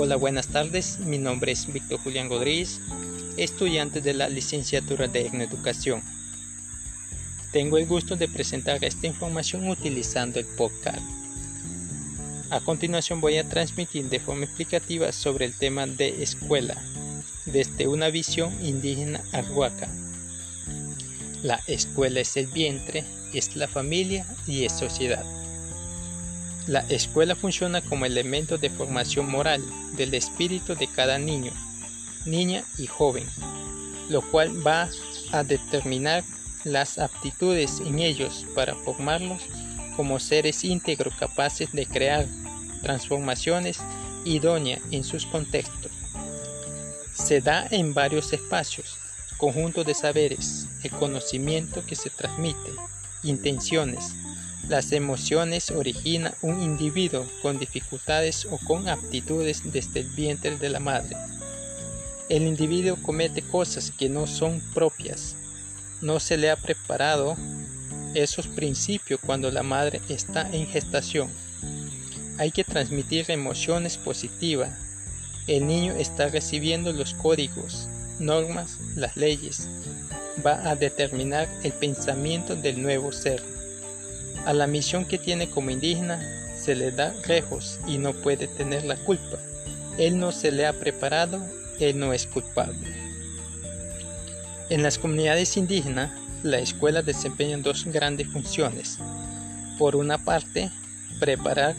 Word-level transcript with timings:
Hola, 0.00 0.14
buenas 0.14 0.46
tardes. 0.46 1.00
Mi 1.00 1.18
nombre 1.18 1.50
es 1.50 1.66
Víctor 1.66 1.98
Julián 1.98 2.28
Rodríguez, 2.28 2.80
estudiante 3.36 4.00
de 4.00 4.14
la 4.14 4.28
licenciatura 4.28 5.08
de 5.08 5.26
Educación. 5.26 6.04
Tengo 7.50 7.78
el 7.78 7.86
gusto 7.86 8.14
de 8.14 8.28
presentar 8.28 8.84
esta 8.84 9.08
información 9.08 9.68
utilizando 9.68 10.38
el 10.38 10.46
podcast. 10.46 11.02
A 12.48 12.60
continuación 12.60 13.20
voy 13.20 13.38
a 13.38 13.48
transmitir 13.48 14.08
de 14.08 14.20
forma 14.20 14.44
explicativa 14.44 15.10
sobre 15.10 15.46
el 15.46 15.54
tema 15.54 15.84
de 15.88 16.22
escuela, 16.22 16.80
desde 17.44 17.88
una 17.88 18.08
visión 18.08 18.56
indígena 18.64 19.20
arhuaca. 19.32 19.88
La 21.42 21.60
escuela 21.66 22.20
es 22.20 22.36
el 22.36 22.46
vientre, 22.46 23.02
es 23.34 23.56
la 23.56 23.66
familia 23.66 24.24
y 24.46 24.62
es 24.62 24.74
sociedad. 24.74 25.24
La 26.68 26.80
escuela 26.90 27.34
funciona 27.34 27.80
como 27.80 28.04
elemento 28.04 28.58
de 28.58 28.68
formación 28.68 29.30
moral 29.30 29.64
del 29.96 30.12
espíritu 30.12 30.74
de 30.74 30.86
cada 30.86 31.18
niño, 31.18 31.50
niña 32.26 32.62
y 32.76 32.86
joven, 32.86 33.26
lo 34.10 34.20
cual 34.20 34.66
va 34.66 34.90
a 35.32 35.44
determinar 35.44 36.24
las 36.64 36.98
aptitudes 36.98 37.80
en 37.80 38.00
ellos 38.00 38.44
para 38.54 38.74
formarlos 38.74 39.40
como 39.96 40.20
seres 40.20 40.62
íntegros 40.62 41.14
capaces 41.14 41.72
de 41.72 41.86
crear 41.86 42.26
transformaciones 42.82 43.78
idóneas 44.26 44.82
en 44.90 45.04
sus 45.04 45.24
contextos. 45.24 45.90
Se 47.14 47.40
da 47.40 47.66
en 47.70 47.94
varios 47.94 48.34
espacios, 48.34 48.98
conjunto 49.38 49.84
de 49.84 49.94
saberes, 49.94 50.66
el 50.82 50.90
conocimiento 50.90 51.82
que 51.86 51.96
se 51.96 52.10
transmite, 52.10 52.72
intenciones, 53.22 54.12
las 54.68 54.92
emociones 54.92 55.70
originan 55.70 56.34
un 56.42 56.62
individuo 56.62 57.26
con 57.40 57.58
dificultades 57.58 58.46
o 58.50 58.58
con 58.58 58.88
aptitudes 58.88 59.62
desde 59.64 60.00
el 60.00 60.08
vientre 60.10 60.58
de 60.58 60.68
la 60.68 60.78
madre. 60.78 61.16
El 62.28 62.42
individuo 62.42 62.98
comete 63.02 63.40
cosas 63.40 63.90
que 63.90 64.10
no 64.10 64.26
son 64.26 64.60
propias. 64.74 65.34
No 66.02 66.20
se 66.20 66.36
le 66.36 66.50
ha 66.50 66.56
preparado 66.56 67.36
esos 68.14 68.46
principios 68.46 69.18
cuando 69.24 69.50
la 69.50 69.62
madre 69.62 70.02
está 70.10 70.48
en 70.52 70.66
gestación. 70.66 71.30
Hay 72.36 72.50
que 72.50 72.64
transmitir 72.64 73.30
emociones 73.30 73.96
positivas. 73.96 74.78
El 75.46 75.66
niño 75.66 75.94
está 75.94 76.28
recibiendo 76.28 76.92
los 76.92 77.14
códigos, 77.14 77.88
normas, 78.18 78.76
las 78.94 79.16
leyes. 79.16 79.66
Va 80.44 80.68
a 80.68 80.76
determinar 80.76 81.48
el 81.62 81.72
pensamiento 81.72 82.54
del 82.54 82.82
nuevo 82.82 83.10
ser. 83.12 83.57
A 84.44 84.52
la 84.52 84.66
misión 84.66 85.04
que 85.04 85.18
tiene 85.18 85.50
como 85.50 85.70
indígena 85.70 86.20
se 86.56 86.74
le 86.74 86.90
da 86.90 87.14
lejos 87.26 87.80
y 87.86 87.98
no 87.98 88.12
puede 88.12 88.48
tener 88.48 88.84
la 88.84 88.96
culpa. 88.96 89.38
Él 89.98 90.18
no 90.18 90.32
se 90.32 90.50
le 90.52 90.66
ha 90.66 90.72
preparado, 90.72 91.44
él 91.80 91.98
no 91.98 92.12
es 92.12 92.26
culpable. 92.26 92.94
En 94.70 94.82
las 94.82 94.98
comunidades 94.98 95.56
indígenas, 95.56 96.10
la 96.42 96.58
escuela 96.58 97.02
desempeña 97.02 97.58
dos 97.58 97.84
grandes 97.86 98.28
funciones. 98.28 98.98
Por 99.78 99.96
una 99.96 100.18
parte, 100.18 100.70
preparar 101.18 101.74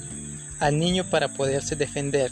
al 0.59 0.77
niño 0.77 1.03
para 1.09 1.29
poderse 1.29 1.75
defender 1.75 2.31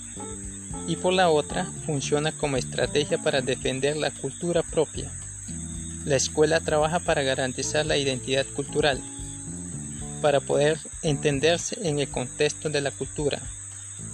y 0.88 0.96
por 0.96 1.14
la 1.14 1.30
otra, 1.30 1.66
funciona 1.86 2.32
como 2.32 2.56
estrategia 2.56 3.18
para 3.18 3.42
defender 3.42 3.98
la 3.98 4.10
cultura 4.10 4.64
propia. 4.64 5.12
La 6.06 6.16
escuela 6.16 6.62
trabaja 6.62 7.00
para 7.00 7.24
garantizar 7.24 7.86
la 7.86 7.98
identidad 7.98 8.46
cultural, 8.56 9.02
para 10.22 10.40
poder 10.40 10.80
entenderse 11.02 11.78
en 11.82 12.00
el 12.00 12.10
contexto 12.10 12.70
de 12.70 12.82
la 12.82 12.92
cultura. 12.92 13.42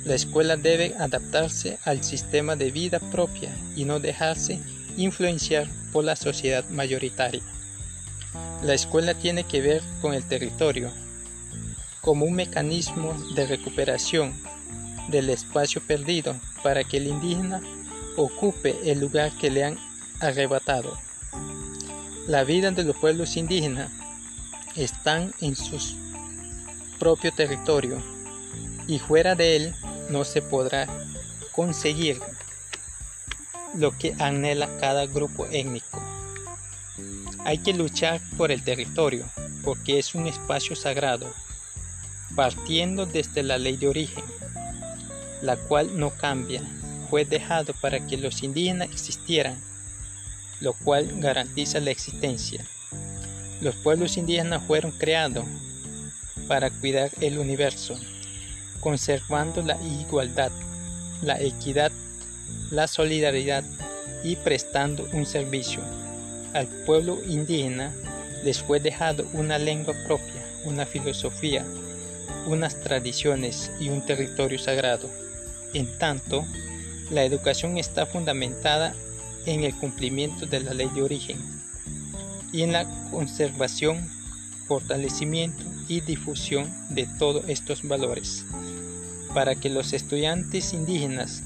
La 0.03 0.15
escuela 0.15 0.57
debe 0.57 0.95
adaptarse 0.99 1.77
al 1.83 2.03
sistema 2.03 2.55
de 2.55 2.71
vida 2.71 2.99
propia 2.99 3.49
y 3.75 3.85
no 3.85 3.99
dejarse 3.99 4.59
influenciar 4.97 5.67
por 5.91 6.03
la 6.03 6.15
sociedad 6.15 6.67
mayoritaria. 6.69 7.41
La 8.63 8.73
escuela 8.73 9.13
tiene 9.13 9.43
que 9.43 9.61
ver 9.61 9.81
con 10.01 10.13
el 10.13 10.25
territorio 10.25 10.91
como 12.01 12.25
un 12.25 12.33
mecanismo 12.33 13.13
de 13.33 13.45
recuperación 13.45 14.33
del 15.07 15.29
espacio 15.29 15.81
perdido 15.81 16.35
para 16.61 16.83
que 16.83 16.97
el 16.97 17.07
indígena 17.07 17.61
ocupe 18.17 18.77
el 18.85 18.99
lugar 18.99 19.31
que 19.37 19.49
le 19.49 19.63
han 19.63 19.79
arrebatado. 20.19 20.97
La 22.27 22.43
vida 22.43 22.71
de 22.71 22.83
los 22.83 22.95
pueblos 22.97 23.37
indígenas 23.37 23.89
están 24.75 25.33
en 25.41 25.55
su 25.55 25.77
propio 26.99 27.31
territorio 27.31 28.01
y 28.87 28.99
fuera 28.99 29.35
de 29.35 29.55
él 29.55 29.75
no 30.09 30.23
se 30.23 30.41
podrá 30.41 30.87
conseguir 31.51 32.19
lo 33.75 33.97
que 33.97 34.15
anhela 34.19 34.69
cada 34.79 35.05
grupo 35.05 35.45
étnico. 35.47 36.01
Hay 37.45 37.57
que 37.57 37.73
luchar 37.73 38.21
por 38.37 38.51
el 38.51 38.63
territorio 38.63 39.25
porque 39.63 39.99
es 39.99 40.15
un 40.15 40.27
espacio 40.27 40.75
sagrado, 40.75 41.31
partiendo 42.35 43.05
desde 43.05 43.43
la 43.43 43.57
ley 43.57 43.77
de 43.77 43.87
origen, 43.87 44.23
la 45.41 45.57
cual 45.57 45.97
no 45.97 46.11
cambia, 46.11 46.61
fue 47.09 47.25
dejado 47.25 47.73
para 47.81 48.05
que 48.05 48.17
los 48.17 48.43
indígenas 48.43 48.89
existieran, 48.89 49.61
lo 50.59 50.73
cual 50.73 51.19
garantiza 51.19 51.79
la 51.79 51.91
existencia. 51.91 52.65
Los 53.63 53.75
pueblos 53.75 54.17
indígenas 54.17 54.61
fueron 54.67 54.91
creados 54.91 55.45
para 56.49 56.69
cuidar 56.69 57.11
el 57.21 57.37
universo, 57.37 57.95
conservando 58.81 59.61
la 59.61 59.81
igualdad, 59.81 60.51
la 61.21 61.39
equidad, 61.39 61.89
la 62.71 62.87
solidaridad 62.87 63.63
y 64.21 64.35
prestando 64.35 65.07
un 65.13 65.25
servicio. 65.25 65.79
Al 66.53 66.67
pueblo 66.67 67.19
indígena 67.25 67.93
les 68.43 68.61
fue 68.61 68.81
dejado 68.81 69.25
una 69.31 69.57
lengua 69.57 69.95
propia, 70.05 70.43
una 70.65 70.85
filosofía, 70.85 71.65
unas 72.45 72.77
tradiciones 72.81 73.71
y 73.79 73.87
un 73.87 74.05
territorio 74.05 74.59
sagrado. 74.59 75.09
En 75.73 75.97
tanto, 75.97 76.45
la 77.09 77.23
educación 77.23 77.77
está 77.77 78.05
fundamentada 78.05 78.93
en 79.45 79.63
el 79.63 79.73
cumplimiento 79.73 80.45
de 80.47 80.59
la 80.59 80.73
ley 80.73 80.89
de 80.93 81.01
origen, 81.01 81.62
y 82.53 82.61
en 82.61 82.71
la 82.71 82.85
conservación, 83.11 84.09
fortalecimiento 84.67 85.65
y 85.89 85.99
difusión 85.99 86.71
de 86.89 87.07
todos 87.19 87.43
estos 87.49 87.85
valores, 87.85 88.45
para 89.33 89.55
que 89.55 89.69
los 89.69 89.91
estudiantes 89.91 90.71
indígenas 90.71 91.43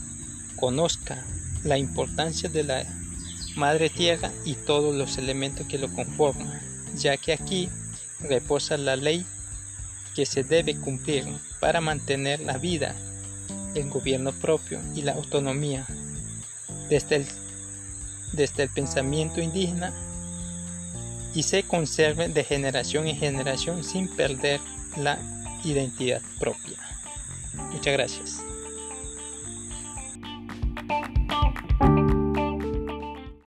conozcan 0.58 1.26
la 1.64 1.78
importancia 1.78 2.50
de 2.50 2.64
la 2.64 2.86
madre 3.56 3.90
tierra 3.90 4.32
y 4.46 4.54
todos 4.54 4.94
los 4.96 5.18
elementos 5.18 5.66
que 5.66 5.80
lo 5.80 5.92
conforman, 5.94 6.60
ya 6.96 7.18
que 7.18 7.34
aquí 7.34 7.70
reposa 8.20 8.78
la 8.78 8.96
ley 8.96 9.26
que 10.14 10.26
se 10.26 10.44
debe 10.44 10.76
cumplir 10.76 11.26
para 11.60 11.80
mantener 11.80 12.42
la 12.42 12.58
vida, 12.58 12.96
el 13.76 13.90
gobierno 13.90 14.34
propio 14.34 14.80
y 14.94 15.04
la 15.04 15.14
autonomía. 15.14 15.86
Desde 16.90 17.18
el, 17.18 17.26
desde 18.34 18.64
el 18.64 18.70
pensamiento 18.70 19.42
indígena 19.42 19.94
y 21.34 21.44
se 21.44 21.64
conserve 21.64 22.28
de 22.30 22.44
generación 22.44 23.08
en 23.08 23.18
generación 23.18 23.84
sin 23.84 24.08
perder 24.08 24.60
la 24.96 25.18
identidad 25.64 26.22
propia. 26.40 26.78
Muchas 27.72 27.94
gracias. 27.94 28.37